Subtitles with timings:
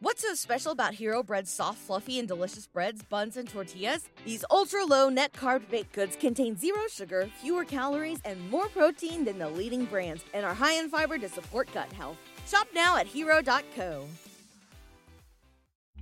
[0.00, 4.08] What's so special about Hero Bread's soft, fluffy, and delicious breads, buns, and tortillas?
[4.24, 9.24] These ultra low net carb baked goods contain zero sugar, fewer calories, and more protein
[9.24, 12.16] than the leading brands, and are high in fiber to support gut health.
[12.46, 14.06] Shop now at hero.co.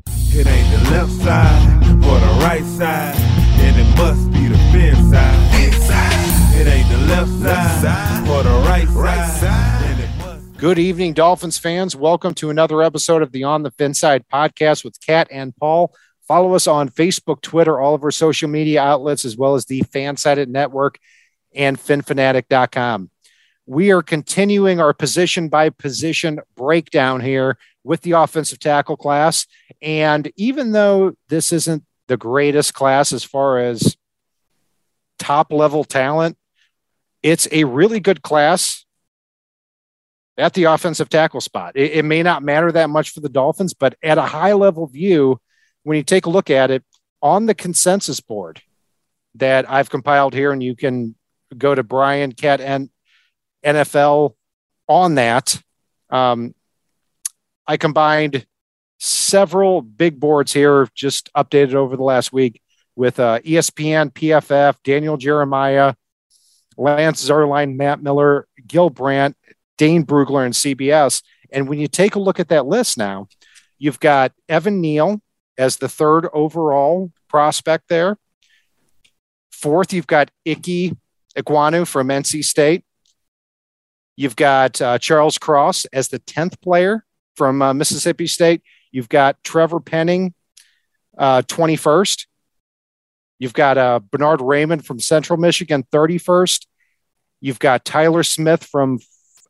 [0.08, 3.14] It ain't the left side or the right side,
[3.56, 5.64] then it must be the fin side.
[5.64, 6.60] Inside.
[6.60, 9.06] It ain't the left side or the right side.
[9.40, 9.85] then it must
[10.58, 11.94] Good evening, Dolphins fans.
[11.94, 15.94] Welcome to another episode of the On the Fin Side podcast with Kat and Paul.
[16.26, 19.82] Follow us on Facebook, Twitter, all of our social media outlets, as well as the
[19.82, 20.98] Fansided Network
[21.54, 23.10] and phinphanatic.com.
[23.66, 29.46] We are continuing our position by position breakdown here with the offensive tackle class.
[29.82, 33.94] And even though this isn't the greatest class as far as
[35.18, 36.38] top level talent,
[37.22, 38.85] it's a really good class
[40.38, 41.72] at the offensive tackle spot.
[41.74, 44.86] It, it, may not matter that much for the Dolphins, but at a high level
[44.86, 45.40] view,
[45.82, 46.84] when you take a look at it
[47.22, 48.60] on the consensus board
[49.36, 51.14] that I've compiled here, and you can
[51.56, 52.90] go to Brian Cat and
[53.64, 54.34] NFL
[54.88, 55.60] on that.
[56.10, 56.54] Um,
[57.66, 58.46] I combined
[58.98, 62.60] several big boards here, just updated over the last week
[62.94, 65.94] with uh, ESPN, PFF, Daniel Jeremiah,
[66.76, 69.36] Lance Zierlein, Matt Miller, Gil Brandt,
[69.78, 71.22] Dane Brugler, and CBS.
[71.52, 73.28] And when you take a look at that list now,
[73.78, 75.20] you've got Evan Neal
[75.58, 78.18] as the third overall prospect there.
[79.50, 80.96] Fourth, you've got Ickey
[81.36, 82.84] Ekwonu from NC State.
[84.16, 87.04] You've got uh, Charles Cross as the 10th player
[87.36, 88.62] from uh, Mississippi State.
[88.90, 90.34] You've got Trevor Penning,
[91.18, 92.26] uh, 21st.
[93.38, 96.66] You've got uh, Bernhard Raimann from Central Michigan, 31st.
[97.40, 98.98] You've got Tyler Smith from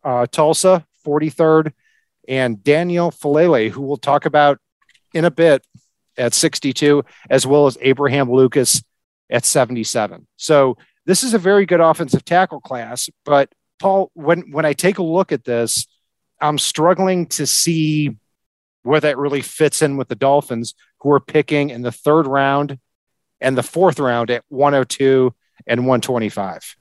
[0.06, 1.72] uh, Tulsa, 43rd,
[2.28, 4.58] and Daniel Faalele, who we'll talk about
[5.12, 5.66] in a bit
[6.16, 8.82] at 62, as well as Abraham Lucas
[9.28, 10.26] at 77.
[10.36, 13.10] So this is a very good offensive tackle class.
[13.24, 15.86] But Paul, when when I take a look at this,
[16.40, 18.16] I'm struggling to see
[18.82, 22.78] where that really fits in with the Dolphins, who are picking in the third round
[23.40, 25.34] and the fourth round at 102
[25.66, 26.76] and 125.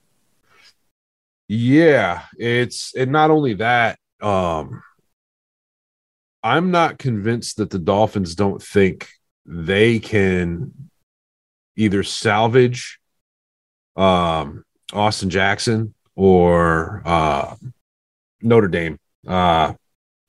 [1.48, 4.82] Yeah, it's and not only that, um
[6.44, 9.10] I'm not convinced that the Dolphins don't think
[9.46, 10.90] they can
[11.76, 13.00] either salvage
[13.96, 14.64] um
[14.94, 17.56] Austin Jackson or uh
[18.42, 18.98] Notre Dame.
[19.28, 19.74] Uh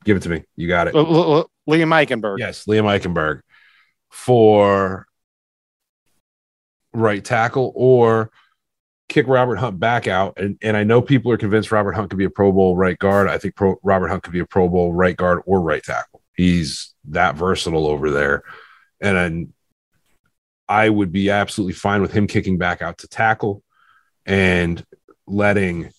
[0.05, 0.45] give it to me.
[0.55, 0.95] You got it.
[0.95, 2.39] L- L- L- Liam Eichenberg.
[2.39, 3.41] Yes, Liam Eichenberg
[4.11, 5.07] for
[6.95, 8.31] right tackle or
[9.09, 10.35] kick Robert Hunt back out.
[10.37, 12.99] And, and I know people are convinced Robert Hunt could be a Pro Bowl right
[12.99, 13.29] guard.
[13.29, 16.23] I think Pro, Robert Hunt could be a Pro Bowl right guard or right tackle.
[16.35, 18.43] He's that versatile over there.
[19.01, 19.53] And
[20.69, 23.63] I would be absolutely fine with him kicking back out to tackle
[24.25, 24.85] and
[25.27, 25.91] letting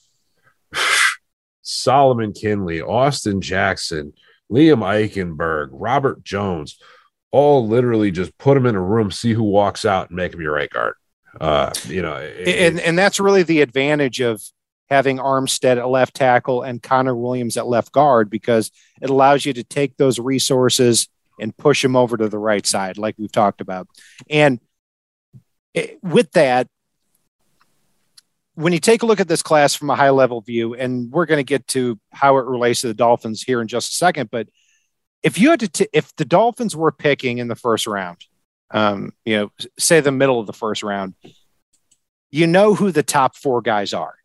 [1.62, 4.13] Solomon Kindley, Austin Jackson,
[4.51, 6.79] Liam Eichenberg, Robert Jones,
[7.31, 10.41] all literally just put him in a room, see who walks out, and make him
[10.41, 10.95] your right guard.
[11.40, 14.42] Uh, you know, it- and and that's really the advantage of
[14.90, 18.72] having Armstead at left tackle and Connor Williams at left guard because
[19.02, 21.08] it allows you to take those resources
[21.40, 23.88] and push them over to the right side, like we've talked about.
[24.30, 24.59] And
[25.74, 26.68] it- with that,
[28.56, 31.28] when you take a look at this class from a high level view, and we're
[31.28, 34.30] going to get to how it relates to the Dolphins here in just a second,
[34.31, 34.48] but
[35.22, 38.18] if you had to, t- if the Dolphins were picking in the first round,
[38.72, 41.16] um, you know, say the middle of the first round,
[42.29, 44.16] you know who the top four guys are.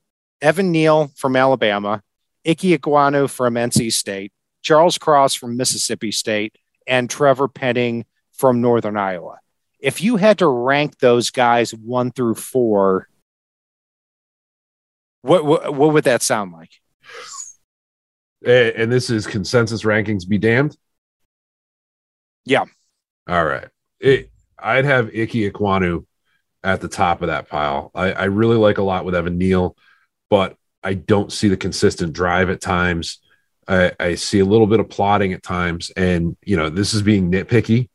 [0.41, 2.03] Evan Neal from Alabama,
[2.45, 4.33] Ickey Ekwonu from NC State,
[4.63, 9.39] Charles Cross from Mississippi State, and Trevor Penning from Northern Iowa.
[9.79, 13.09] If you had to rank those guys one through four,
[15.23, 16.71] what what, what would that sound like?
[18.45, 20.77] and and this is consensus rankings be damned.
[22.45, 22.65] Yeah.
[23.29, 23.69] All right.
[24.01, 24.32] It,
[24.63, 26.05] I'd have Ickey Ekwonu
[26.65, 27.91] at the top of that pile.
[27.95, 29.77] I, I really like a lot with Evan Neal,
[30.31, 33.19] but I don't see the consistent drive at times.
[33.69, 37.03] I, I see a little bit of plotting at times, and you know this is
[37.03, 37.89] being nitpicky,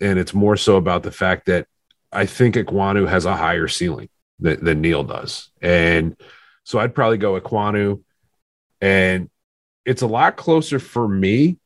[0.00, 1.66] and it's more so about the fact that
[2.12, 4.08] I think Ekwonu has a higher ceiling
[4.38, 6.16] than, than Neal does, and
[6.62, 8.02] so I'd probably go Ekwonu,
[8.80, 9.30] and
[9.84, 11.58] it's a lot closer for me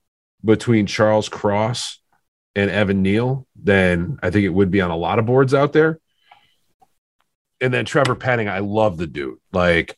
[0.44, 2.00] between Charles Cross
[2.58, 5.72] and Evan Neal than I think it would be on a lot of boards out
[5.72, 6.00] there.
[7.60, 9.38] And then Trevor Penning, I love the dude.
[9.52, 9.96] Like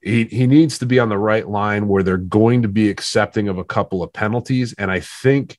[0.00, 3.48] he he needs to be on the right line where they're going to be accepting
[3.48, 4.74] of a couple of penalties.
[4.78, 5.58] And I think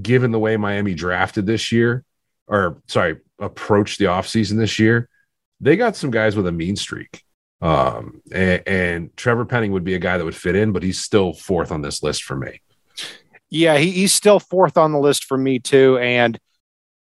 [0.00, 2.04] given the way Miami drafted this year,
[2.46, 5.10] or sorry, approached the offseason this year,
[5.60, 7.22] they got some guys with a mean streak.
[7.60, 10.98] Um, and, and, Trevor Penning would be a guy that would fit in, but he's
[10.98, 12.60] still fourth on this list for me.
[13.50, 15.98] Yeah, he, he's still fourth on the list for me too.
[15.98, 16.38] And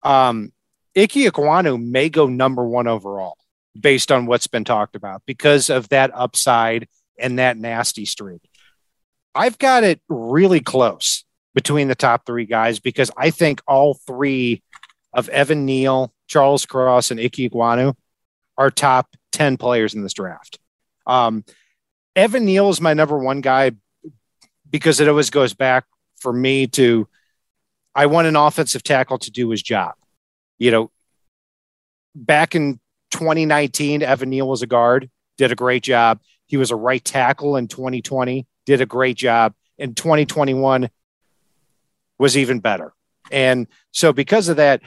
[0.03, 0.51] um,
[0.95, 3.37] Ike Ekwonu may go number one overall
[3.79, 6.87] based on what's been talked about because of that upside
[7.19, 8.41] and that nasty streak.
[9.33, 14.63] I've got it really close between the top three guys because I think all three
[15.13, 17.95] of Evan Neal, Charles Cross, and Ike Ekwonu
[18.57, 20.59] are top 10 players in this draft.
[21.05, 21.43] Um,
[22.15, 23.71] Evan Neal is my number one guy
[24.69, 25.85] because it always goes back
[26.17, 27.07] for me to
[27.95, 29.93] I want an offensive tackle to do his job.
[30.57, 30.91] You know,
[32.13, 32.79] back in
[33.11, 36.19] 2019, Evan Neal was a guard, did a great job.
[36.45, 39.53] He was a right tackle in 2020, did a great job.
[39.77, 40.89] In 2021,
[42.17, 42.93] was even better.
[43.31, 44.81] And so, because of that,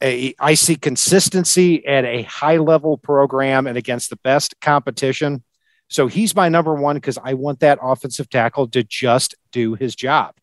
[0.00, 5.44] I see consistency at a high level program and against the best competition.
[5.92, 9.94] So he's my number one because I want that offensive tackle to just do his
[9.94, 10.34] job.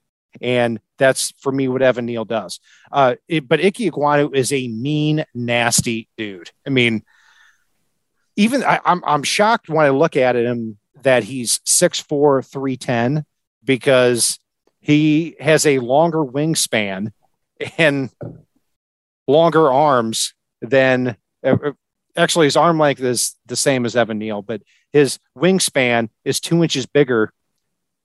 [0.42, 2.60] And that's for me what Evan Neal does.
[2.92, 6.52] Uh, it, but Ike Ekwonu is a mean, nasty dude.
[6.68, 7.04] I mean,
[8.36, 13.26] even I, I'm I'm shocked when I look at him that he's 6'4, 310
[13.64, 14.38] because
[14.80, 17.12] he has a longer wingspan
[17.80, 18.12] and
[19.28, 21.72] longer arms than uh, uh,
[22.16, 24.62] actually his arm length is the same as Evan Neal, but
[24.94, 27.32] his wingspan is two inches bigger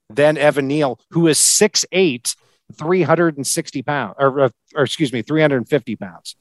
[0.09, 2.35] than Evan Neal, who is 6'8,
[2.73, 6.35] 360 pounds, or, or excuse me, 350 pounds.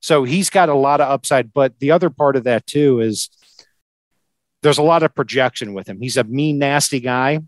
[0.00, 1.52] So he's got a lot of upside.
[1.52, 3.30] But the other part of that too is
[4.62, 6.00] there's a lot of projection with him.
[6.00, 7.40] He's a mean, nasty guy.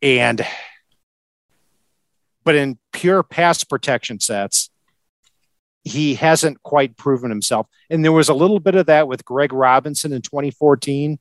[0.00, 0.44] And
[2.44, 4.70] but in pure pass protection sets,
[5.84, 7.66] he hasn't quite proven himself.
[7.90, 11.18] And there was a little bit of that with Greg Robinson in 2014,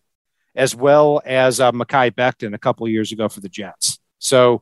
[0.55, 3.99] as well as uh, Mekhi Becton a couple years ago for the Jets.
[4.19, 4.61] So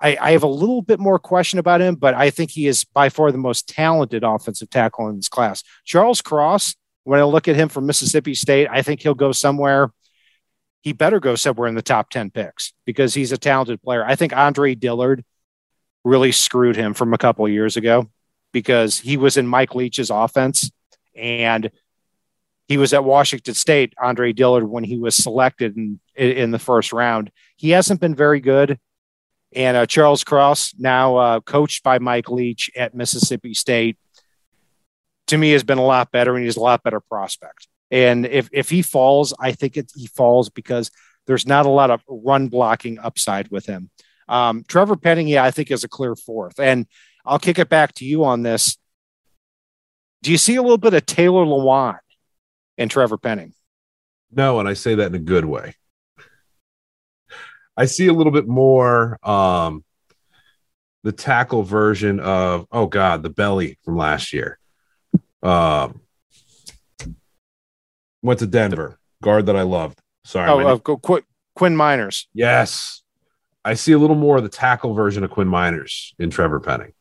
[0.00, 2.84] I, I, have a little bit more question about him, but I think he is
[2.84, 5.62] by far the most talented offensive tackle in this class.
[5.84, 9.92] Charles Cross, when I look at him from Mississippi State, I think he'll go somewhere.
[10.82, 14.04] He better go somewhere in the top 10 picks because he's a talented player.
[14.04, 15.24] I think Andre Dillard
[16.04, 18.08] really screwed him from a couple years ago
[18.52, 20.70] because he was in Mike Leach's offense
[21.14, 21.70] and
[22.68, 26.92] he was at Washington State, Andre Dillard, when he was selected in, in the first
[26.92, 27.30] round.
[27.56, 28.78] He hasn't been very good.
[29.54, 33.96] And uh, Charles Cross, now uh, coached by Mike Leach at Mississippi State,
[35.28, 37.66] to me has been a lot better and he's a lot better prospect.
[37.90, 40.90] And if, if he falls, I think it, he falls because
[41.26, 43.90] there's not a lot of run blocking upside with him.
[44.28, 46.60] Um, Trevor Penning, yeah, I think is a clear fourth.
[46.60, 46.86] And
[47.28, 48.78] I'll kick it back to you on this.
[50.22, 51.98] Do you see a little bit of Taylor Lewan
[52.76, 53.52] in Trevor Penning?
[54.32, 55.74] No, and I say that in a good way.
[57.76, 59.84] I see a little bit more um,
[61.04, 64.58] the tackle version of oh god, the belly from last year.
[65.42, 66.00] Um,
[68.22, 70.00] went to Denver, guard that I loved.
[70.24, 71.22] Sorry, oh, uh, Qu-
[71.54, 72.26] Quinn Meinerz.
[72.34, 73.02] Yes,
[73.64, 76.92] I see a little more of the tackle version of Quinn Meinerz in Trevor Penning,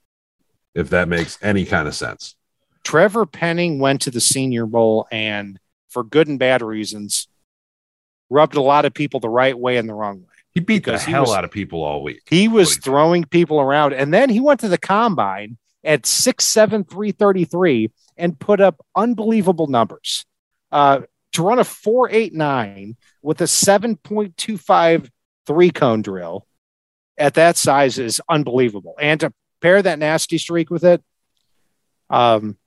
[0.77, 2.35] if that makes any kind of sense.
[2.83, 7.27] Trevor Penning went to the Senior Bowl and, for good and bad reasons,
[8.29, 10.27] rubbed a lot of people the right way and the wrong way.
[10.53, 12.21] He beat the hell was, out of people all week.
[12.27, 13.93] He was throwing people around.
[13.93, 20.25] And then he went to the combine at 6'7, 333 and put up unbelievable numbers.
[20.71, 21.01] Uh,
[21.33, 25.09] to run a 489 with a 7.25
[25.45, 26.45] three cone drill
[27.17, 28.95] at that size is unbelievable.
[28.99, 31.03] And to pair that nasty streak with it
[32.09, 32.57] um,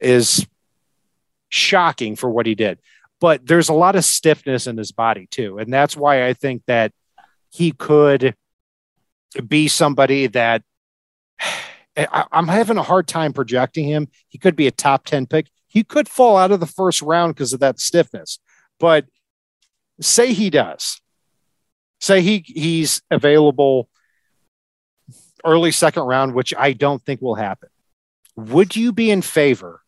[0.00, 0.46] is
[1.48, 2.78] shocking for what he did.
[3.20, 5.58] But there's a lot of stiffness in his body too.
[5.58, 6.92] And that's why I think that
[7.50, 8.34] he could
[9.46, 10.62] be somebody that
[11.96, 14.08] I, am having a hard time projecting him.
[14.28, 15.48] He could be a top 10 pick.
[15.66, 18.38] He could fall out of the first round because of that stiffness.
[18.78, 19.06] But
[20.00, 21.00] say he does.
[22.00, 23.88] Say he he's available
[25.44, 27.68] early second round, which I don't think will happen.
[28.36, 29.82] Would you be in favor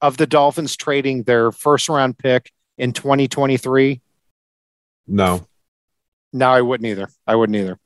[0.00, 4.00] of the Dolphins trading their first round pick in 2023?
[5.06, 5.46] No.
[6.32, 7.08] No, I wouldn't either.
[7.26, 7.78] I wouldn't either.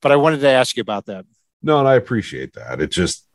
[0.00, 1.24] But I wanted to ask you about that.
[1.62, 2.80] No, and I appreciate that.
[2.80, 3.26] It just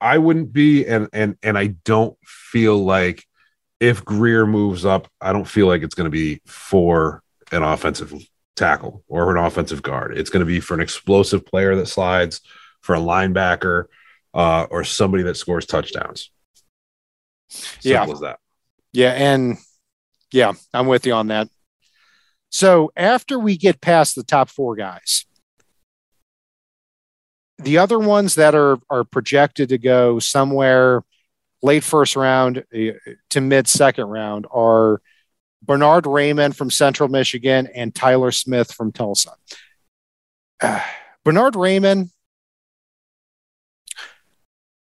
[0.00, 3.24] I wouldn't be and and and I don't feel like
[3.78, 8.12] if Grier moves up, I don't feel like it's going to be for an offensive
[8.56, 10.16] tackle or an offensive guard.
[10.16, 12.40] It's going to be for an explosive player that slides,
[12.80, 13.84] for a linebacker,
[14.34, 16.30] uh, or somebody that scores touchdowns.
[17.48, 18.12] Simple Yeah.
[18.12, 18.38] as that.
[18.92, 19.58] Yeah, and
[20.32, 21.48] yeah, I'm with you on that.
[22.50, 25.24] So after we get past the top four guys,
[27.58, 31.02] the other ones that are are projected to go somewhere
[31.62, 32.92] late first round eh,
[33.30, 35.00] to mid second round are
[35.62, 39.32] Bernhard Raimann from Central Michigan and Tyler Smith from Tulsa.
[40.60, 40.80] Uh,
[41.24, 42.10] Bernhard Raimann.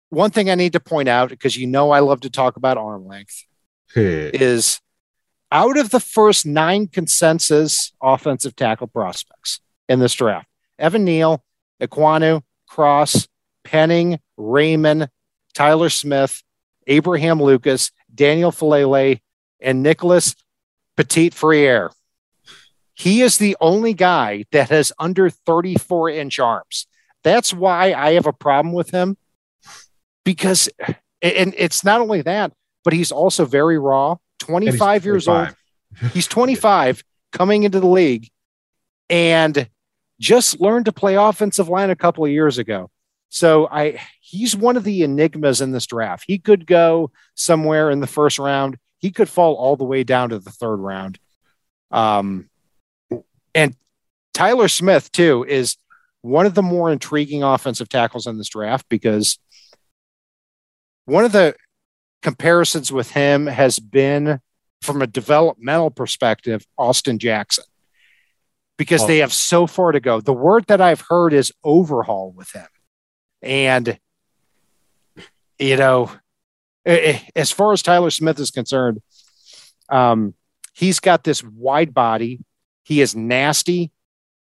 [0.10, 2.78] One thing I need to point out because you know I love to talk about
[2.78, 3.46] arm length
[3.96, 4.80] is
[5.52, 10.48] out of the first nine consensus offensive tackle prospects in this draft,
[10.80, 11.44] Evan Neal,
[11.82, 13.28] Ekwonu, Cross,
[13.64, 15.10] Penning, Raimann,
[15.54, 16.44] Tyler Smith,
[16.88, 19.20] Abraham Lucas, Daniel Faalele,
[19.60, 20.36] and Nicholas
[20.98, 21.92] Petit-Frere.
[22.94, 26.88] He is the only guy that has under 34 inch arms.
[27.24, 29.18] That's why I have a problem with him
[30.24, 30.70] because,
[31.22, 34.16] and it's not only that, but he's also very raw,
[34.48, 35.56] And he's 25 years old.
[36.14, 38.30] He's 25 coming into the league
[39.10, 39.70] and
[40.20, 42.90] just learned to play offensive line a couple of years ago.
[43.30, 46.26] So I he's one of the enigmas in this draft.
[46.28, 48.78] He could go somewhere in the first round.
[49.06, 51.20] He could fall all the way down to the third round.
[51.92, 52.50] Um
[53.54, 53.76] and
[54.34, 55.78] Tyler Smith too is
[56.24, 59.38] one of the more intriguing offensive tackles in this draft because
[61.06, 61.54] one of the
[62.24, 64.40] comparisons with him has been
[64.82, 67.66] from a developmental perspective, Austin Jackson,
[68.76, 69.08] because Oh.
[69.08, 70.20] they have so far to go.
[70.20, 72.68] The word that I've heard is overhaul with him.
[73.44, 74.00] And,
[75.60, 76.10] you know,
[76.86, 79.02] as far as Tyler Smith is concerned,
[79.90, 80.34] um,
[80.74, 82.42] he's got this wide body.
[82.84, 83.92] He is nasty.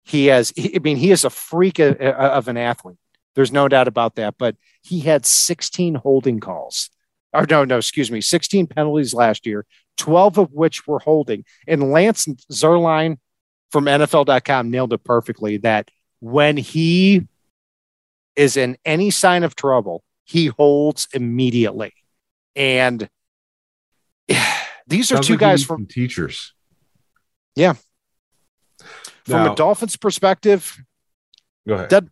[0.04, 2.98] He has, I mean, he is a freak of, of an athlete.
[3.34, 4.36] There's no doubt about that.
[4.38, 6.90] But he had 16 holding calls.
[7.34, 9.66] Or no, no, excuse me, 16 penalties last year,
[9.98, 11.44] 12 of which were holding.
[11.68, 13.18] And Lance Zierlein
[13.72, 17.28] from NFL.com nailed it perfectly that when he
[18.36, 21.94] is in any sign of trouble, he holds immediately.
[22.56, 23.10] And
[24.88, 26.54] these are Sounds two like guys from teachers.
[27.56, 27.74] Yeah.
[29.26, 30.78] from Now- a Dolphins perspective.
[31.68, 31.90] Go ahead.
[31.90, 32.06] That-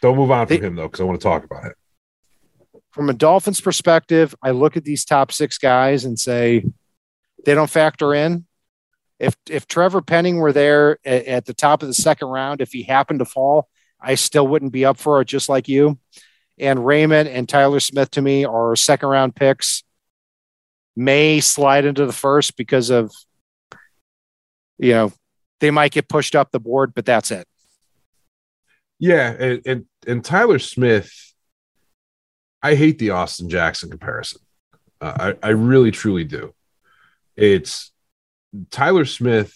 [0.00, 1.76] Don't move on from They- him though, because I want to talk about it.
[2.90, 6.64] From a Dolphins perspective, I look at these top six guys and say
[7.46, 8.46] they don't factor in.
[9.18, 12.72] If if Trevor Penning were there at, at the top of the second round, if
[12.72, 13.68] he happened to fall,
[14.00, 15.98] I still wouldn't be up for it, just like you.
[16.62, 19.82] And Raimann and Tyler Smith to me are second round picks.
[20.94, 23.10] May slide into the first because of,
[24.78, 25.12] you know,
[25.60, 27.46] they might get pushed up the board, but that's it.
[28.98, 31.34] Yeah, and and, and Tyler Smith,
[32.62, 34.40] I hate the Austin Jackson comparison.
[35.00, 36.54] Uh, I I really truly do.
[37.36, 37.90] It's
[38.70, 39.52] Tyler Smith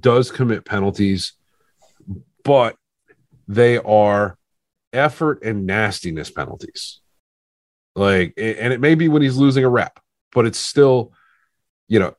[0.00, 1.32] does commit penalties,
[2.44, 2.76] but
[3.48, 4.38] they are
[4.92, 7.00] effort and nastiness penalties.
[7.94, 9.98] Like, and it may be when he's losing a rep,
[10.32, 11.12] but it's still,
[11.88, 12.14] you know,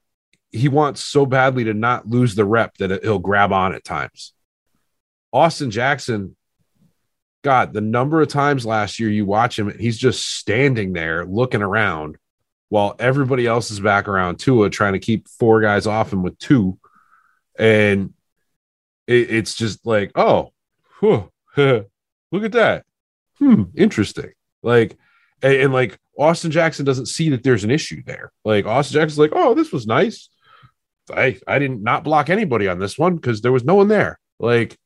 [0.51, 4.33] he wants so badly to not lose the rep that he'll grab on at times.
[5.31, 6.35] Austin Jackson,
[7.43, 11.61] God, the number of times last year you watch him, he's just standing there looking
[11.61, 12.17] around
[12.69, 16.37] while everybody else is back around Tua trying to keep four guys off him with
[16.39, 16.77] two.
[17.57, 18.13] And
[19.07, 20.51] it, it's just like, oh,
[20.99, 21.31] whew,
[22.31, 22.85] look at that.
[23.37, 24.31] Hmm, interesting.
[24.61, 24.97] Like,
[25.41, 28.31] and, and like Austin Jackson doesn't see that there's an issue there.
[28.43, 30.29] Like Austin Jackson's like, oh, this was nice.
[31.11, 34.19] I I didn't not block anybody on this one because there was no one there.
[34.39, 34.77] Like,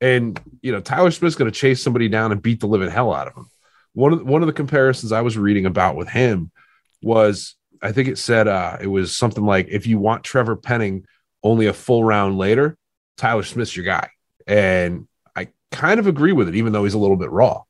[0.00, 3.26] and you know, Tyler Smith's to chase somebody down and beat the living hell out
[3.26, 3.48] of him.
[3.92, 6.50] One of one of the comparisons I was reading about with him
[7.02, 11.04] was I think it said uh, it was something like if you want Trevor Penning
[11.42, 12.76] only a full round later,
[13.16, 14.10] Tyler Smith's your guy.
[14.46, 15.06] And
[15.70, 17.62] kind of agree with it, even though he's a little bit raw.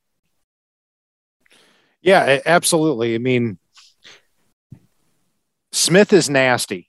[2.01, 3.15] Yeah, absolutely.
[3.15, 3.59] I mean,
[5.73, 6.89] Smith is nasty,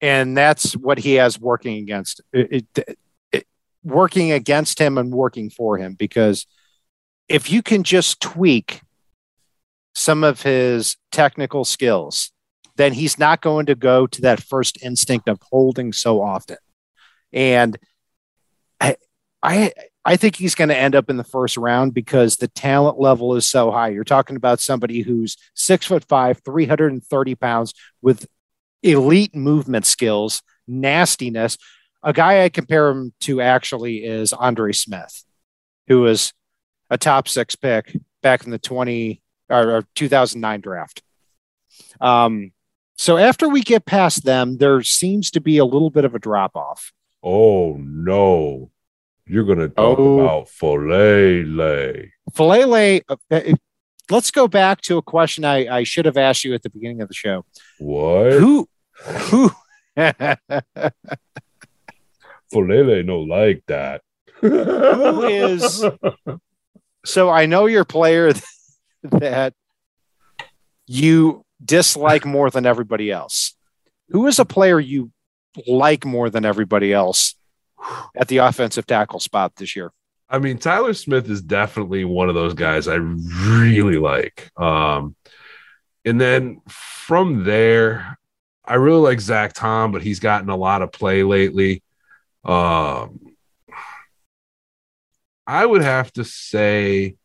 [0.00, 2.98] and that's what he has working against it, it-
[3.32, 3.46] it-
[3.84, 5.94] working against him and working for him.
[5.94, 6.46] Because
[7.28, 8.80] if you can just tweak
[9.94, 12.32] some of his technical skills,
[12.76, 16.56] then he's not going to go to that first instinct of holding so often.
[17.32, 17.76] And
[18.80, 18.96] I,
[19.42, 19.72] I,
[20.08, 23.36] I think he's going to end up in the first round because the talent level
[23.36, 23.88] is so high.
[23.88, 28.26] You're talking about somebody who's six foot five, 330 pounds with
[28.82, 31.58] elite movement skills, nastiness,
[32.02, 35.26] a guy I compare him to actually is Andre Smith,
[35.88, 36.32] who was
[36.88, 41.02] a top six pick back in the 20 or 2009 draft.
[42.00, 42.52] Um,
[42.96, 46.18] so after we get past them, there seems to be a little bit of a
[46.18, 46.94] drop off.
[47.22, 48.70] Oh no.
[49.28, 50.20] You're gonna talk Oh.
[50.20, 52.10] about Faalele.
[52.32, 53.40] Faalele, uh, uh,
[54.10, 57.00] let's go back to a question I, I should have asked you at the beginning
[57.02, 57.44] of the show.
[57.78, 58.32] What?
[58.32, 58.68] Who,
[59.02, 59.50] who,
[62.52, 64.02] Faalele no like that.
[64.40, 65.84] Who is-
[67.04, 68.32] so I know your player
[69.02, 69.54] that
[70.86, 73.54] you dislike more than everybody else.
[74.10, 75.10] Who is a player you
[75.66, 77.34] like more than everybody else
[78.16, 79.92] at the offensive tackle spot this year?
[80.28, 84.50] I mean, Tyler Smith is definitely one of those guys I really like.
[84.56, 85.16] Um,
[86.04, 88.18] and then from there,
[88.64, 91.82] I really like Zach Tom, but he's gotten a lot of play lately.
[92.44, 93.20] Um,
[95.46, 97.16] I would have to say,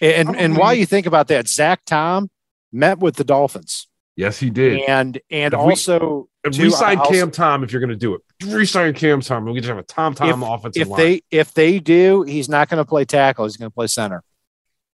[0.00, 2.30] And and while you think about that, Zach Tom
[2.72, 4.82] met with the Dolphins, yes, he did.
[4.82, 8.20] and and also resign Cam Tom if you're going to do it.
[8.46, 9.44] Resign Cam Tom.
[9.44, 10.98] We get to have a Tom Tom offensive if line.
[11.00, 13.44] they if they do, he's not going to play tackle.
[13.44, 14.22] He's going to play center.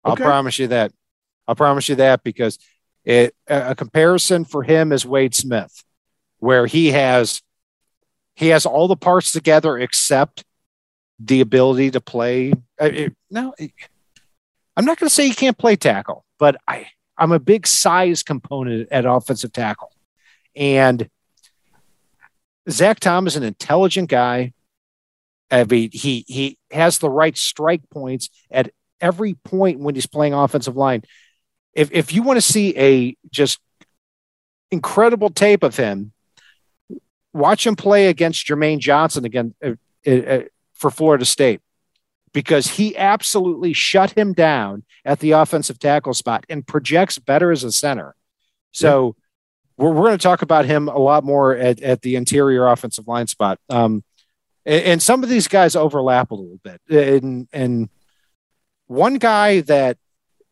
[0.04, 0.24] I'll Okay.
[0.24, 0.92] promise you that.
[1.46, 2.58] I'll promise you that because
[3.04, 5.82] it a comparison for him is Wade Smith,
[6.38, 7.40] where he has
[8.34, 10.44] he has all the parts together except
[11.18, 12.52] the ability to play.
[12.80, 13.72] uh, it- no, it-
[14.76, 16.86] I'm not going to say he can't play tackle, but I
[17.16, 19.90] I'm a big size component at offensive tackle,
[20.54, 21.08] and
[22.70, 24.52] Zach Tom is an intelligent guy.
[25.50, 28.70] I mean, he he has the right strike points at
[29.00, 31.02] every point when he's playing offensive line.
[31.75, 33.58] If if you want to see a just
[34.70, 36.12] incredible tape of him,
[37.32, 39.72] watch him play against Jermaine Johnson again uh,
[40.10, 40.42] uh,
[40.75, 41.60] for Florida State
[42.32, 47.64] because he absolutely shut him down at the offensive tackle spot and projects better as
[47.64, 48.14] a center.
[48.72, 49.16] So
[49.78, 53.08] we're, we're going to talk about him a lot more at, at the interior offensive
[53.08, 53.58] line spot.
[53.70, 54.04] Um,
[54.66, 56.80] and, and some of these guys overlap a little bit.
[56.90, 57.88] And, and
[58.86, 59.96] one guy that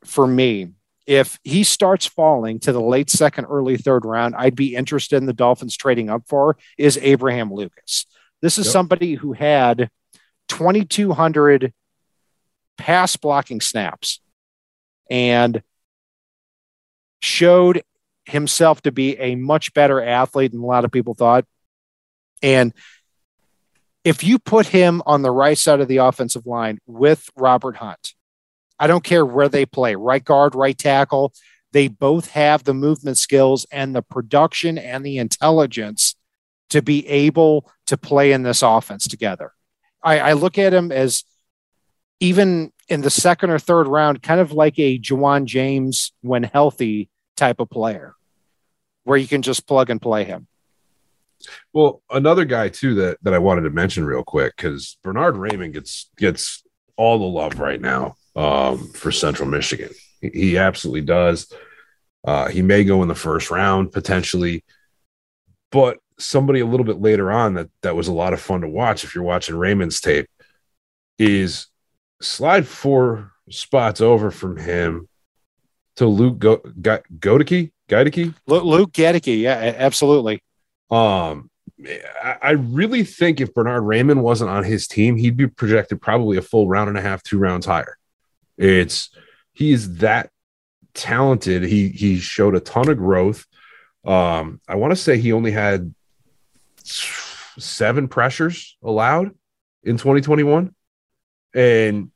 [0.05, 0.69] for me,
[1.07, 5.27] if he starts falling to the late second, early third round, I'd be interested in
[5.27, 8.07] the Dolphins trading up for is Abraham Lucas.
[8.43, 8.73] This is Yep.
[8.73, 9.91] somebody who had
[10.49, 11.73] 2,200
[12.77, 14.21] pass blocking snaps
[15.11, 15.63] and
[17.21, 17.83] showed
[18.27, 21.45] himself to be a much better athlete than a lot of people thought.
[22.43, 22.73] And
[24.05, 28.15] if you put him on the right side of the offensive line with Robert Hunt,
[28.79, 31.33] I don't care where they play, right guard, right tackle,
[31.73, 36.15] they both have the movement skills and the production and the intelligence
[36.71, 39.53] to be able to play in this offense together.
[40.03, 41.25] I, I look at him as
[42.21, 47.09] even in the second or third round, kind of like a Ja'Wuan James when healthy
[47.37, 48.15] type of player,
[49.07, 50.49] where you can just plug and play him.
[51.73, 55.73] Well, another guy too that that I wanted to mention real quick because Bernhard Raimann
[55.73, 56.65] gets gets
[56.97, 59.91] all the love right now um, for Central Michigan.
[60.21, 61.53] He, he absolutely does.
[62.25, 64.65] Uh, he may go in the first round potentially,
[65.71, 68.69] but somebody a little bit later on that that was a lot of fun to
[68.69, 69.05] watch.
[69.05, 70.27] If you're watching Raimann's tape,
[71.19, 71.69] is
[72.21, 75.09] slide four spots over from him
[75.97, 77.71] to Luke Go- Go- Goedeke.
[78.47, 80.43] Lu- Luke Goedeke, yeah, absolutely.
[80.91, 81.51] Um,
[82.23, 86.37] I, I really think if Bernhard Raimann wasn't on his team, he'd be projected probably
[86.37, 87.97] a full round and a half, two rounds higher.
[88.57, 89.11] It's
[89.53, 90.31] he is that
[90.95, 91.63] talented.
[91.63, 93.47] He he showed a ton of growth.
[94.05, 95.95] Um, I want to say he only had
[96.83, 99.33] seven pressures allowed
[99.83, 100.75] in 2021,
[101.55, 102.11] and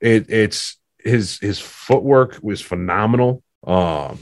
[0.00, 3.42] it it's his his footwork was phenomenal.
[3.66, 4.18] Um,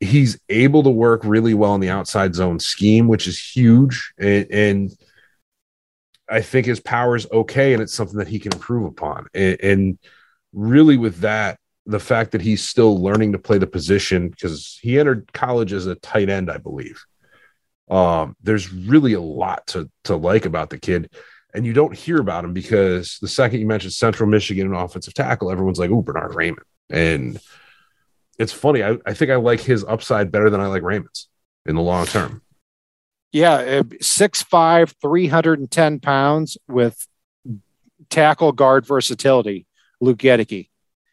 [0.00, 4.12] he's able to work really well in the outside zone scheme, which is huge.
[4.18, 4.90] And, and
[6.28, 9.26] I think his power is okay, and it's something that he can improve upon.
[9.34, 9.98] And, and
[10.52, 14.98] really, with that, the fact that he's still learning to play the position because he
[14.98, 17.04] entered college as a tight end, I believe.
[17.90, 21.12] Um, there's really a lot to to like about the kid,
[21.52, 25.14] and you don't hear about him because the second you mention Central Michigan and offensive
[25.14, 27.40] tackle, everyone's like, "Oh, Bernhard Raimann," and
[28.40, 28.82] it's funny.
[28.82, 31.28] I, I think I like his upside better than I like Raimann's
[31.66, 32.40] in the long term.
[33.32, 37.06] Yeah, uh, 6'5, 310 pounds with
[38.08, 39.66] tackle guard versatility,
[40.00, 40.70] Luke Goedeke.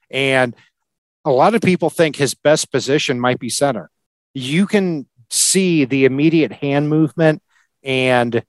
[0.10, 0.56] And
[1.26, 3.92] a lot of people think his best position might be center.
[4.34, 7.44] You can see the immediate hand movement
[7.84, 8.42] and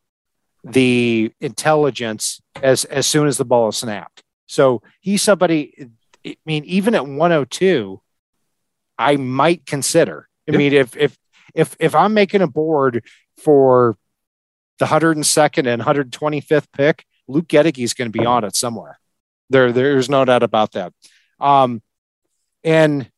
[0.63, 4.23] the intelligence as as soon as the ball is snapped.
[4.47, 5.91] So he's somebody.
[6.25, 8.01] I mean, even at 102,
[8.99, 10.29] I might consider.
[10.49, 10.59] I Yeah.
[10.59, 11.17] mean, if if
[11.55, 13.05] if if I'm making a board
[13.37, 13.97] for
[14.79, 18.99] the 102nd and 125th pick, Luke Goedeke is going to be on it somewhere.
[19.51, 20.93] There, there's no doubt about that.
[21.41, 21.83] Um,
[22.65, 23.11] and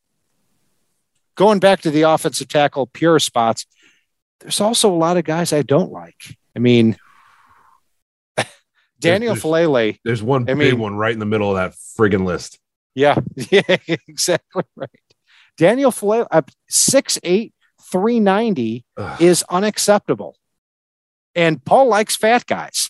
[1.35, 3.65] going back to the offensive tackle pure spots,
[4.39, 6.37] there's also a lot of guys I don't like.
[6.55, 6.97] I mean,
[8.99, 11.73] Daniel There's- Faalele, There's one I big mean- one right in the middle of that
[11.97, 12.59] friggin' list.
[12.95, 13.61] yeah, yeah,
[14.07, 14.89] exactly right.
[15.61, 17.53] Daniel Faalele, uh, 6'8,
[17.91, 19.21] 390 Ugh.
[19.21, 20.35] is unacceptable.
[21.35, 22.89] And Paul likes fat guys.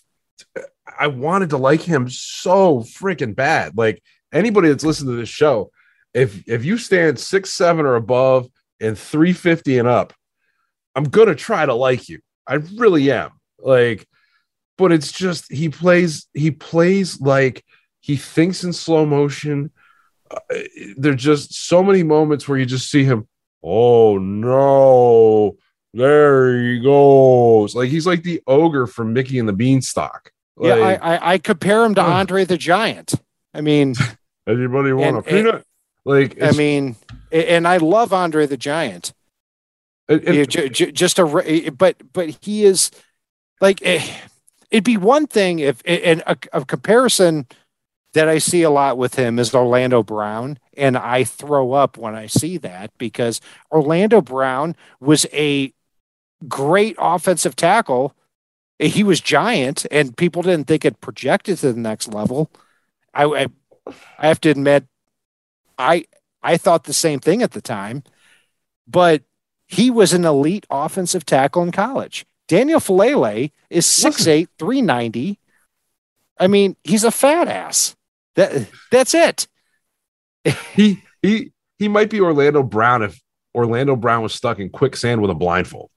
[0.98, 3.76] I wanted to like him so freaking bad.
[3.76, 5.70] Like anybody that's listened to this show,
[6.14, 8.48] if if you stand six seven or above
[8.80, 10.14] and 350 and up,
[10.94, 12.20] I'm gonna try to like you.
[12.46, 13.32] I really am.
[13.58, 14.06] Like,
[14.78, 17.66] but it's just he plays, he plays like
[18.00, 19.72] he thinks in slow motion.
[20.96, 23.26] There's just so many moments where you just see him,
[23.62, 25.56] oh no,
[25.94, 27.74] there he goes.
[27.74, 30.30] Like he's like the ogre from Mickey and the Beanstalk.
[30.60, 32.02] yeah, I, I, I compare him to.
[32.02, 33.14] Andre the Giant.
[33.54, 33.94] I mean,
[34.46, 35.64] Anybody want And- a peanut?
[36.04, 36.96] like, I mean,
[37.30, 39.12] and I love Andre the Giant.
[40.08, 42.90] and- and- Yeah, ju- ju- just a, but but he is
[43.60, 44.04] like eh,
[44.70, 47.46] it'd be one thing if and a, a comparison
[48.12, 52.14] that I see a lot with him is Orlando Brown, and I throw up when
[52.14, 55.72] I see that because Orlando Brown was a
[56.46, 58.14] great offensive tackle.
[58.78, 62.50] He was giant, and people didn't think it projected to the next level.
[63.14, 63.46] I, I,
[64.18, 64.86] I have to admit,
[65.78, 66.06] I
[66.42, 68.02] I thought the same thing at the time,
[68.86, 69.22] but
[69.66, 72.26] he was an elite offensive tackle in college.
[72.48, 75.38] Daniel Faalele is 6'8, 390.
[76.38, 77.96] I mean, he's a fat ass.
[78.36, 79.46] That that's it.
[80.74, 83.20] he he he might be Orlando Brown if
[83.54, 85.90] Orlando Brown was stuck in quicksand with a blindfold.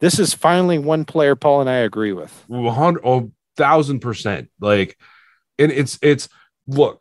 [0.00, 2.44] This is finally one player Paul and I agree with.
[2.50, 4.50] A hundred, oh, thousand percent.
[4.60, 4.98] Like,
[5.58, 6.28] and it's it's
[6.66, 7.00] look,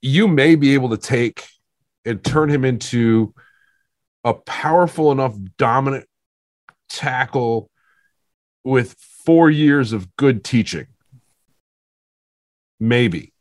[0.00, 1.44] you may be able to take
[2.04, 3.34] and turn him into
[4.24, 6.06] a powerful enough dominant
[6.88, 7.70] tackle
[8.64, 10.86] with four years of good teaching.
[12.84, 13.32] Maybe.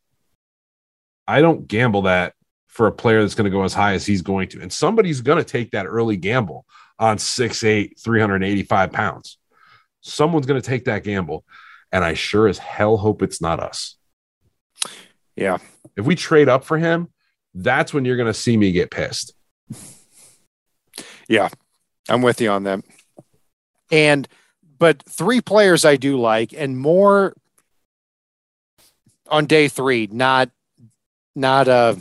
[1.27, 2.33] I don't gamble that
[2.67, 4.61] for a player that's going to go as high as he's going to.
[4.61, 6.65] And somebody's going to take that early gamble
[6.97, 9.37] on 6'8, 385 pounds.
[9.99, 11.43] Someone's going to take that gamble.
[11.91, 13.95] And I sure as hell hope it's not us.
[15.35, 15.57] Yeah.
[15.97, 17.09] If we trade up for him,
[17.53, 19.33] that's when you're going to see me get pissed.
[21.27, 21.49] Yeah.
[22.07, 22.79] I'm with you on that.
[23.91, 24.25] And
[24.79, 27.35] but three players I do like, and more
[29.29, 30.49] on day three, not
[31.35, 31.95] not uh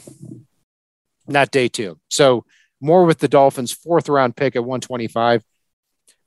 [1.27, 1.99] not day two.
[2.09, 2.45] So
[2.81, 5.43] more with the Dolphins, fourth round pick at 125.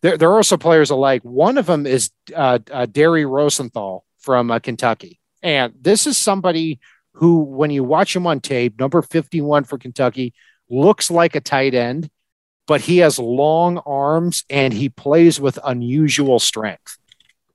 [0.02, 1.24] There, there are also players alike.
[1.24, 6.80] One of them is uh, uh, Dare Rosenthal from uh, Kentucky, and this is somebody
[7.14, 10.34] who, when you watch him on tape, number 51 for Kentucky,
[10.70, 12.10] looks like a tight end
[12.68, 16.98] but he has long arms and he plays with unusual strength.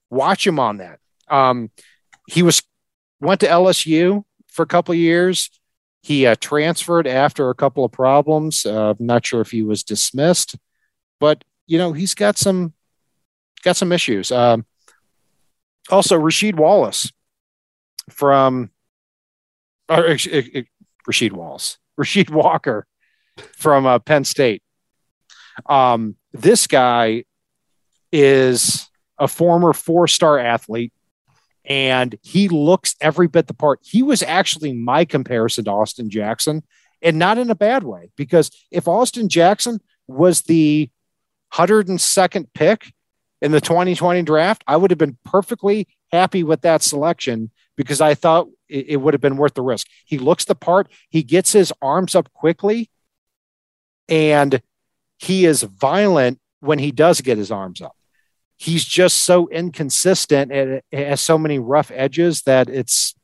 [0.09, 0.99] Watch him on that.
[1.29, 1.71] Um,
[2.29, 2.63] he was
[3.21, 5.51] went to LSU for a couple of years.
[6.03, 8.65] He uh, transferred after a couple of problems.
[8.65, 10.57] Uh, I'm not sure if he was dismissed,
[11.19, 12.73] but you know he's got some
[13.63, 14.33] got some issues.
[14.33, 14.65] Um,
[15.91, 17.13] also, Rasheed Wallace
[18.09, 18.71] from
[19.89, 20.27] or, ex-
[21.09, 22.87] Rasheed Wallace, Rasheed Walker
[23.57, 24.63] from uh, Penn State.
[25.67, 27.25] Um, this guy
[28.13, 30.93] is a former four star athlete
[31.71, 33.79] and he looks every bit the part.
[33.85, 36.65] He was actually my comparison to Austin Jackson
[37.01, 39.79] and not in a bad way because if Austin Jackson
[40.09, 40.91] was the
[41.55, 42.93] 102nd pick
[43.41, 48.15] in the 2020 draft, I would have been perfectly happy with that selection because I
[48.15, 49.87] thought it, would have been worth the risk.
[50.05, 52.91] He looks the part, he gets his arms up quickly,
[54.09, 54.61] and
[55.19, 57.95] he is violent when he does get his arms up.
[58.63, 63.15] He's just so inconsistent and it has so many rough edges that it's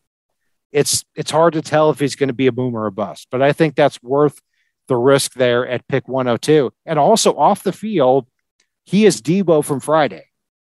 [0.73, 3.29] it's it's hard to tell if he's going to be a boom or a bust.
[3.31, 4.41] But I think that's worth
[4.89, 6.73] the risk there at pick 102.
[6.87, 8.27] And also off the field,
[8.87, 10.25] he is Debo from Friday.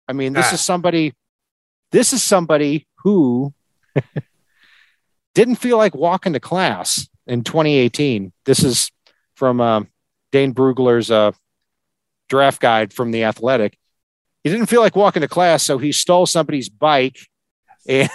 [0.09, 0.55] I mean, this Ah.
[0.55, 1.13] is somebody
[1.93, 3.53] this is somebody who
[5.35, 8.33] didn't feel like walking to class in 2018.
[8.47, 8.91] This is
[9.35, 9.89] from um,
[10.33, 11.33] Dane Brugler's uh,
[12.31, 13.77] draft guide from the Athletic.
[14.45, 17.19] He didn't feel like walking to class, so he stole somebody's bike
[17.89, 18.11] and,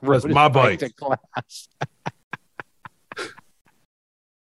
[0.00, 0.78] rode my bike.
[0.78, 1.68] to class.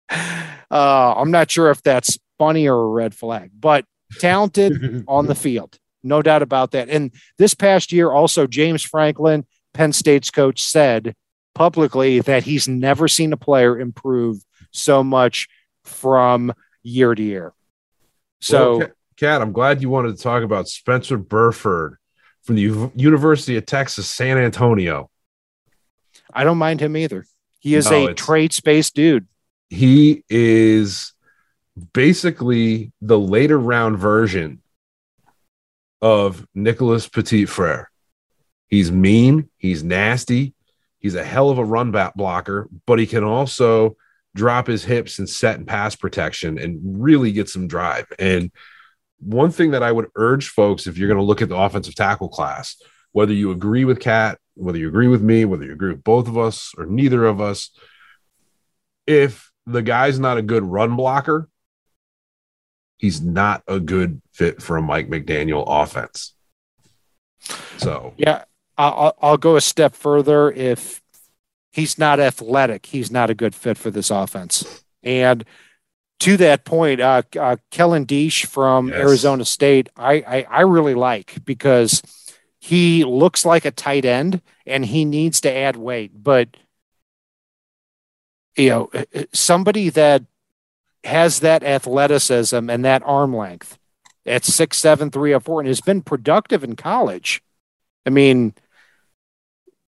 [0.71, 3.86] uh, I'm not sure if that's funny or a red flag, but
[4.19, 6.88] talented on the field, no doubt about that.
[6.88, 11.15] And this past year, also James Franklin, Penn State's coach, said
[11.56, 15.47] publicly that he's never seen a player improve so much
[15.84, 16.53] from
[16.84, 17.53] year to year.
[18.39, 21.97] So, Well, Kat- I'm glad you wanted to talk about Spencer Burford
[22.43, 25.10] from the U- University of Texas, San Antonio.
[26.34, 27.25] I don't mind him either.
[27.60, 29.27] He is No, a trade space dude.
[29.69, 31.13] He is
[31.93, 34.62] basically the later round version
[36.01, 37.89] of Nicholas Petit Frere.
[38.67, 40.53] He's mean, he's nasty,
[40.99, 43.97] he's a hell of a run back blocker, but he can also
[44.36, 48.06] drop his hips and set and pass protection and really get some drive.
[48.19, 48.51] And
[49.19, 51.95] one thing that I would urge folks, if you're going to look at the offensive
[51.95, 52.75] tackle class,
[53.12, 56.27] whether you agree with Kat, whether you agree with me, whether you agree with both
[56.27, 57.71] of us or neither of us,
[59.06, 61.49] if the guy's not a good run blocker,
[62.97, 66.34] he's not a good fit for a Mike McDaniel offense.
[67.77, 68.43] So Yeah,
[68.77, 70.51] I'll, I'll- go a step further.
[70.51, 71.01] If
[71.71, 74.84] he's not athletic, he's not a good fit for this offense.
[75.03, 75.45] And
[76.19, 78.97] to that point, uh, uh, Kellen Diesch from Yes.
[78.97, 82.01] Arizona State, I, I I really like because
[82.60, 86.49] he looks like a tight end and he needs to add weight, but
[88.56, 88.89] you know,
[89.32, 90.23] somebody that
[91.03, 93.77] has that athleticism and that arm length
[94.25, 97.41] at six, seven, three, or four, and has been productive in college.
[98.06, 98.56] I mean,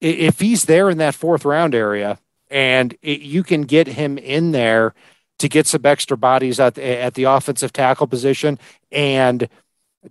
[0.01, 2.19] if he's there in that fourth round area
[2.51, 4.95] and it, you can get him in there
[5.39, 8.59] to get some extra bodies at the, at the offensive tackle position
[8.91, 9.49] and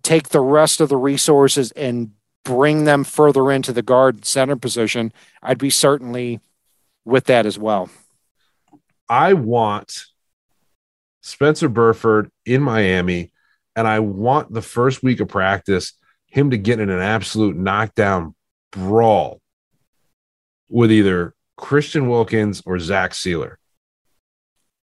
[0.03, 2.11] take the rest of the resources and
[2.43, 5.11] bring them further into the guard center position,
[5.41, 6.39] I'd be certainly
[7.03, 7.89] with that as well.
[9.09, 10.05] I want
[11.21, 13.31] Spencer Burford in Miami,
[13.75, 15.93] and I want the first week of practice
[16.27, 18.35] him to get in an absolute knockdown
[18.71, 19.41] brawl
[20.69, 23.55] with either Christian Wilkins or Zach Sieler.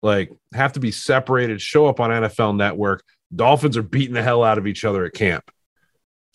[0.02, 3.02] Like, have to be separated, show up on NFL Network.
[3.34, 5.50] Dolphins are beating the hell out of each other at camp.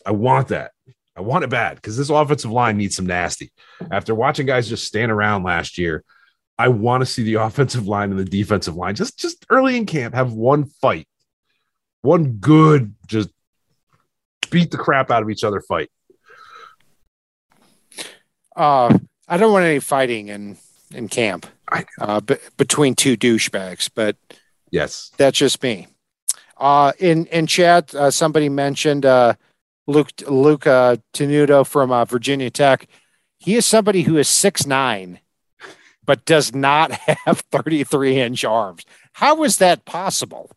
[0.06, 0.71] I want that.
[1.17, 3.51] I want it bad because this offensive line needs some nasty.
[3.89, 6.04] After watching guys just stand around last year,
[6.58, 9.86] I want to see the offensive line and the defensive line just just early in
[9.86, 11.08] camp have one fight,
[12.01, 13.30] one good just
[14.51, 15.89] beat the crap out of each other fight.
[18.56, 18.97] Uh,
[19.28, 20.58] I don't want any fighting in,
[20.93, 21.45] in camp
[21.99, 24.17] uh, b- between two douchebags, but
[24.71, 25.88] Yes, that's just me.
[26.58, 29.34] Uh, in in chat, uh, somebody mentioned uh,
[29.88, 32.88] Luke Luca Tenuta from uh, Virginia Tech.
[33.38, 35.19] He is somebody who is six nine,
[36.06, 36.91] but does not
[37.25, 38.84] have thirty three inch arms.
[39.13, 40.51] How is that possible?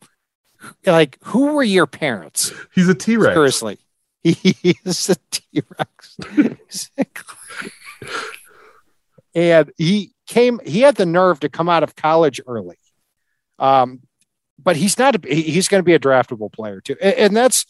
[0.85, 2.53] Like, who were your parents?
[2.75, 3.35] he's a T Rex.
[3.35, 3.79] Seriously,
[4.23, 6.17] he is a T Rex.
[9.39, 10.61] and he came.
[10.67, 12.77] He had the nerve to come out of college early.
[13.59, 14.01] Um,
[14.59, 15.25] but he's not.
[15.25, 17.65] He's going to be a draftable player too, and, and that's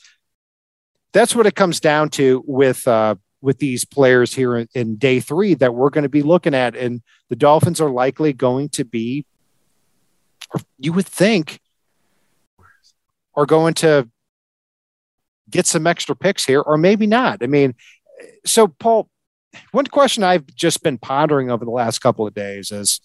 [1.12, 5.20] that's what it comes down to with uh, with these players here in, in day
[5.20, 8.84] three that we're going to be looking at, and the Dolphins are likely going to
[8.84, 9.26] be,
[10.78, 11.60] you would think,
[13.34, 14.08] are going to
[15.50, 17.42] get some extra picks here, or maybe not.
[17.42, 17.74] I mean,
[18.46, 19.08] so Paul,
[19.72, 23.00] one question I've just been pondering over the last couple of days is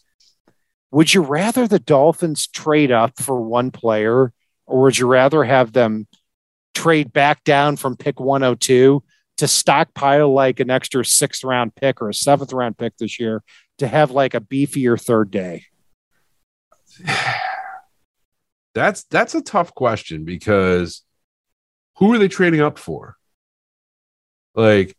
[0.92, 4.32] would you rather the Dolphins trade up for one player,
[4.66, 6.08] or would you rather have them
[6.76, 9.04] trade back down from pick 102
[9.38, 13.44] to stockpile like an extra sixth round pick or a seventh round pick this year
[13.80, 15.66] to have like a beefier third day?
[18.76, 21.04] That's that's a tough question because
[21.98, 23.18] who are they trading up for?
[24.56, 24.96] Like,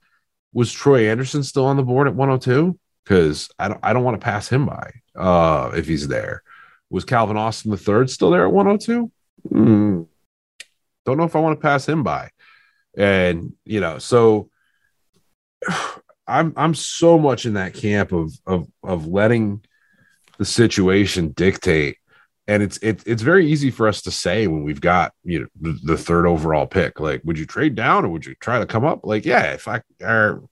[0.54, 2.78] was Troy Andersen still on the board at 102?
[3.04, 6.42] Because I don't I don't want to pass him by uh if he's there.
[6.88, 9.10] Was Calvin Austin the third still there at 102?
[9.50, 10.02] Hmm.
[11.04, 12.30] Don't know if I want to pass him by.
[12.96, 14.48] And you know, so
[16.26, 19.62] I'm I'm so much in that camp of of of letting
[20.38, 21.98] the situation dictate
[22.46, 25.46] and it's it's it's very easy for us to say when we've got you know
[25.60, 28.66] the, the third overall pick like would you trade down or would you try to
[28.66, 29.00] come up?
[29.04, 30.42] Like yeah if i are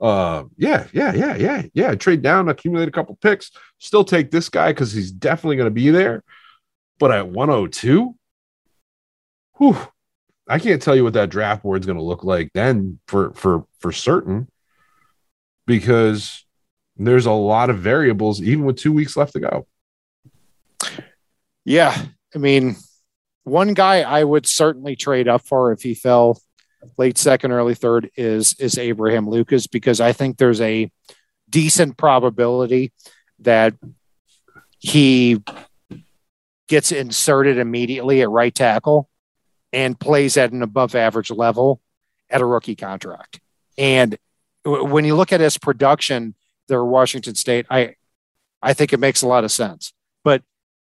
[0.00, 4.48] uh yeah yeah yeah yeah yeah trade down accumulate a couple picks still take this
[4.48, 6.24] guy because he's definitely going to be there.
[6.98, 8.14] But at 102
[9.58, 9.78] whew,
[10.48, 13.64] I can't tell you what that draft board's going to look like then for for
[13.80, 14.48] for certain.
[15.66, 16.44] Because
[16.96, 19.66] there's a lot of variables even with 2 weeks left to go.
[21.64, 21.96] Yeah,
[22.34, 22.76] I mean,
[23.44, 26.40] one guy I would certainly trade up for if he fell
[26.98, 30.90] late second, early third is is Abraham Lucas because I think there's a
[31.48, 32.92] decent probability
[33.40, 33.74] that
[34.78, 35.42] he
[36.68, 39.08] gets inserted immediately at right tackle
[39.72, 41.80] and plays at an above average level
[42.30, 43.40] at a rookie contract.
[43.78, 44.16] And
[44.64, 46.34] when you look at his production
[46.68, 47.96] there at Washington State, I
[48.62, 49.92] I think it makes a lot of sense.
[50.24, 50.42] But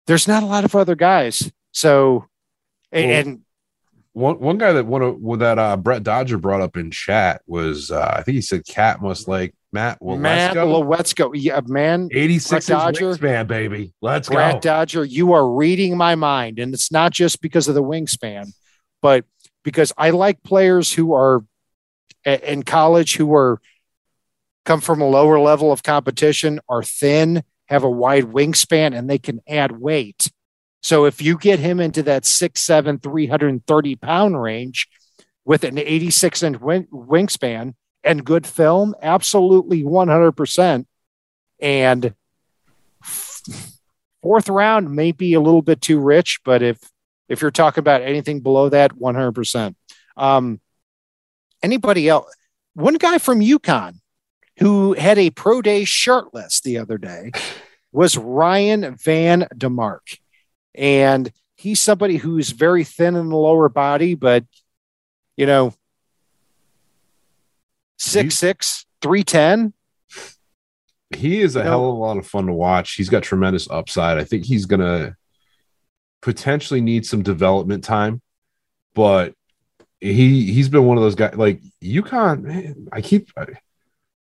[0.07, 1.51] there's not a lot of other guys.
[1.73, 2.27] So
[2.93, 3.41] and, well, and
[4.13, 7.91] one one guy that one of that uh, Brett Dodger brought up in chat was
[7.91, 10.19] uh, I think he said Kat must like Matt Waletzko.
[10.21, 11.31] Matt Waletzko.
[11.35, 12.09] Yeah, man.
[12.13, 13.93] 86 Dodger man, baby.
[14.01, 14.37] Let's go.
[14.37, 14.61] Brett go.
[14.61, 16.59] Dodger, you are reading my mind.
[16.59, 18.53] And it's not just because of the wingspan,
[19.03, 19.25] but
[19.65, 21.45] because I like players who are
[22.25, 23.61] in college who are
[24.65, 29.19] come from a lower level of competition, are thin, have a wide wingspan, and they
[29.19, 30.31] can add weight.
[30.83, 34.89] So if you get him into that six, seven, 330 pound range
[35.45, 37.75] with an 86 inch wing, wingspan
[38.05, 40.87] and good film, absolutely 100%.
[41.61, 42.15] And
[44.23, 46.79] fourth round may be a little bit too rich, but if
[47.29, 49.75] if you're talking about anything below that, 100%.
[50.17, 50.61] Um,
[51.61, 52.33] anybody else?
[52.75, 53.99] One guy from UConn
[54.59, 57.33] who had a pro day shirtless the other day
[57.93, 60.19] was Ryan Van Demark.
[60.75, 64.45] And he's somebody who's very thin in the lower body, but
[65.37, 65.75] you know,
[67.99, 69.73] six six, three ten.
[71.15, 72.95] He is a you know, hell of a lot of fun to watch.
[72.95, 74.19] He's got tremendous upside.
[74.19, 75.17] I think he's gonna
[76.23, 78.21] potentially need some development time,
[78.95, 79.35] but
[80.01, 82.43] he he's been one of those guys like UConn.
[82.43, 83.31] Man, I keep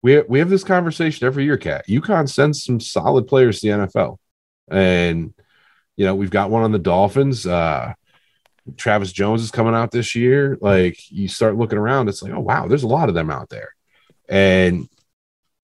[0.03, 1.87] we we have this conversation every year, Kat.
[1.87, 4.17] UConn sends some solid players to the NFL,
[4.69, 5.33] and
[5.95, 7.47] you know, we've got one on the Dolphins.
[7.47, 7.93] Uh,
[8.77, 10.57] Travis Jones is coming out this year.
[10.61, 13.49] Like you start looking around, it's like, oh wow, there's a lot of them out
[13.49, 13.73] there,
[14.27, 14.87] and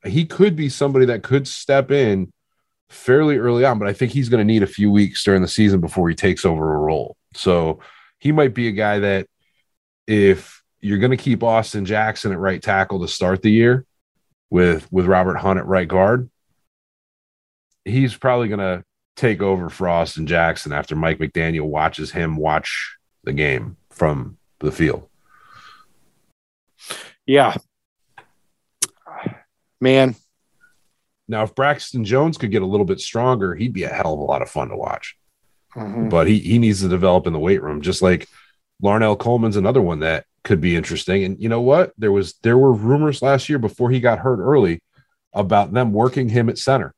[0.05, 2.31] he could be somebody that could step in
[2.87, 3.77] fairly early on.
[3.77, 6.15] But I think he's going to need a few weeks during the season before he
[6.15, 7.17] takes over a role.
[7.35, 7.81] So
[8.19, 9.27] he might be a guy that
[10.07, 13.85] if you're going to keep Austin Jackson at right tackle to start the year
[14.49, 16.29] with with Robert Hunt at right guard,
[17.85, 18.83] he's probably going to
[19.15, 24.71] take over Frost and Jackson after Mike McDaniel watches him watch the game from the
[24.71, 25.07] field.
[27.25, 27.55] Yeah.
[29.81, 30.15] Man.
[31.27, 34.19] Now, if Braxton Jones could get a little bit stronger, he'd be a hell of
[34.19, 35.15] a lot of fun to watch.
[35.75, 36.09] Mm-hmm.
[36.09, 38.27] But he, he needs to develop in the weight room, just like
[38.81, 41.23] Larnel Coleman's another one that could be interesting.
[41.23, 41.93] And you know what?
[41.97, 44.81] There was there were rumors last year before he got hurt early
[45.33, 46.93] about them working him at center.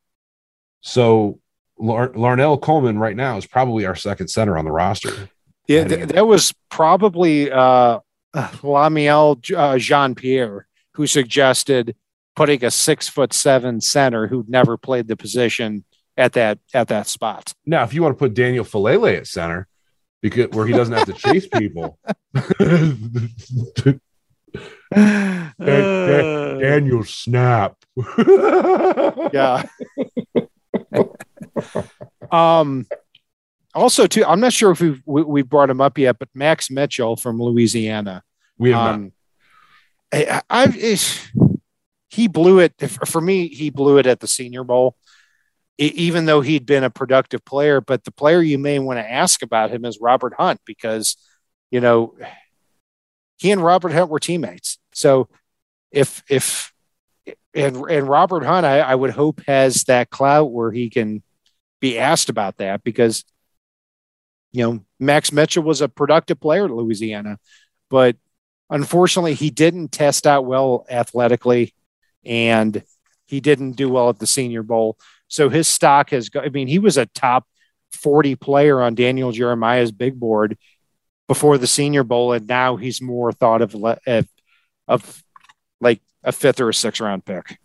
[0.81, 1.39] So
[1.77, 5.29] Lar- Larnel Coleman right now is probably our second center on the roster.
[5.67, 7.99] Yeah, th- that was probably uh,
[8.35, 11.95] Lamiel uh, Jean Pierre who suggested
[12.35, 15.83] putting a six foot seven center who'd never played the position
[16.17, 17.53] at that at that spot.
[17.65, 19.67] Now, if you want to put Daniel Faalele at center,
[20.21, 21.97] because where he doesn't have to chase people.
[26.59, 27.75] Daniel Snap.
[29.33, 29.63] yeah.
[32.31, 32.85] um,
[33.73, 36.69] also, too, I'm not sure if we've we, we brought him up yet, but Max
[36.69, 38.23] Mitchell from Louisiana.
[38.57, 39.13] We have um,
[40.13, 40.97] I, I
[42.09, 42.73] he blew it
[43.05, 43.47] for me.
[43.47, 44.95] He blew it at the Senior Bowl,
[45.81, 47.81] even though he'd been a productive player.
[47.81, 51.17] But the player you may want to ask about him is Robert Hunt because
[51.71, 52.15] you know
[53.39, 54.77] he and Robert Hunt were teammates.
[54.93, 55.27] So
[55.91, 56.71] if if
[57.53, 61.23] and and Robert Hunt, I, I would hope has that clout where he can
[61.79, 63.23] be asked about that because
[64.51, 67.39] you know Max Mitchell was a productive player at Louisiana,
[67.89, 68.15] but
[68.69, 71.73] unfortunately he didn't test out well athletically,
[72.23, 72.83] and
[73.25, 74.97] he didn't do well at the Senior Bowl.
[75.31, 76.29] So his stock has.
[76.35, 77.47] I mean, he was a top
[77.93, 80.57] forty player on Daniel Jeremiah's big board
[81.29, 84.27] before the Senior Bowl, and now he's more thought of of,
[84.89, 85.23] of
[85.79, 87.57] like a fifth or a sixth round pick.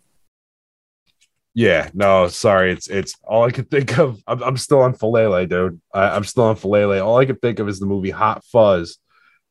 [1.53, 2.71] Yeah, no, sorry.
[2.71, 4.23] It's it's all I could think of.
[4.25, 5.81] I'm, I'm still on Faalele, dude.
[5.93, 7.03] I, am still on Faalele.
[7.03, 8.97] All I could think of is the movie Hot Fuzz,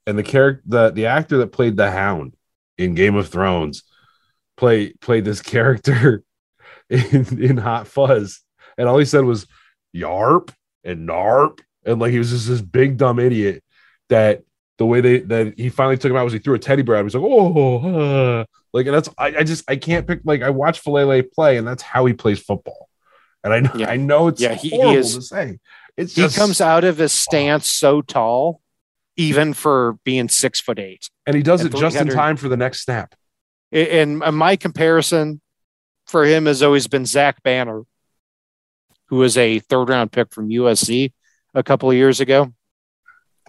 [0.07, 2.35] and the character, the the actor that played the Hound
[2.79, 3.83] in Game of Thrones,
[4.57, 6.23] play played this character
[6.91, 8.41] in in Hot Fuzz,
[8.79, 9.47] and all he said was
[9.95, 10.51] "yarp"
[10.85, 13.63] and "narp," and like he was just this big dumb idiot
[14.09, 14.43] that
[14.79, 16.97] the way they that he finally took him out was he threw a teddy bear.
[16.97, 17.07] At him.
[17.07, 18.45] He's like, oh, uh.
[18.73, 20.21] like, and that's I, I just I can't pick.
[20.25, 22.89] Like, I watch Faalele play, and that's how he plays football.
[23.43, 23.91] And I know Yeah.
[23.91, 25.59] I know it's Yeah, he- he is- to say.
[25.97, 28.61] It's He just, comes out of his stance so tall,
[29.17, 31.09] even for being six foot eight.
[31.27, 33.15] and he does and it just in time for the next snap.
[33.73, 35.41] And my comparison
[36.07, 37.83] for him has always been Zach Banner,
[39.07, 41.13] who was a third round pick from USC
[41.55, 42.53] a couple of years ago.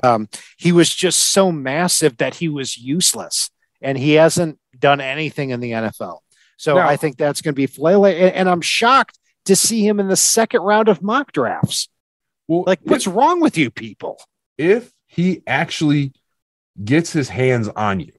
[0.04, 3.50] Um, he was just so massive that he was useless,
[3.82, 6.20] and he hasn't done anything in the NFL.
[6.58, 9.88] So Now- I think that's going to be Faalele, and, and I'm shocked to see
[9.88, 11.90] him in the second round of mock drafts.
[12.48, 14.20] Well, Like, if- what's wrong with you people?
[14.58, 16.14] if he actually
[16.84, 18.12] gets his hands on you,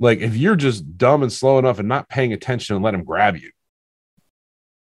[0.00, 3.04] like if you're just dumb and slow enough and not paying attention and let him
[3.04, 3.50] grab you,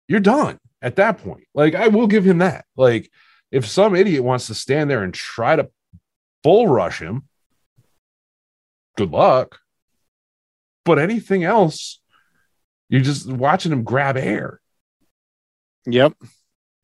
[0.08, 1.44] you're done at that point.
[1.54, 2.66] Like I will give him that.
[2.76, 3.12] Like
[3.52, 5.70] if some idiot wants to stand there and try to
[6.42, 7.28] bull rush him,
[8.98, 9.60] good luck.
[10.86, 12.00] But anything else,
[12.90, 14.62] you're just watching him grab air.
[15.86, 16.14] Yep.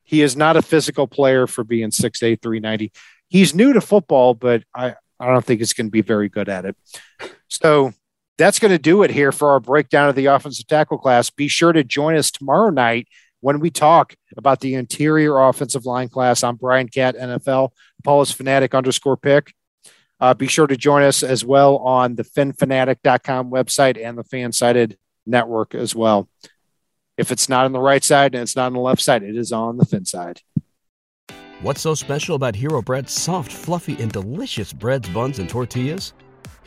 [0.03, 2.91] He is not a physical player for being 6'8, 390.
[3.27, 6.49] He's new to football, but I, I don't think he's going to be very good
[6.49, 6.75] at it.
[7.47, 7.93] So
[8.39, 11.29] that's going to do it here for our breakdown of the offensive tackle class.
[11.29, 13.09] Be sure to join us tomorrow night
[13.41, 16.41] when we talk about the interior offensive line class.
[16.41, 17.71] I'm Brian Cat, NFL.
[18.03, 19.53] Paul is fanatic underscore pick.
[20.21, 24.95] Uh, be sure to join us as well on the phinphanatic.com website and the Fansided
[25.25, 26.29] network as well.
[27.17, 29.35] If it's not on the right side and it's not on the left side, it
[29.35, 30.39] is on the fin side.
[31.61, 36.13] What's so special about Hero Bread's soft, fluffy, and delicious breads, buns, and tortillas?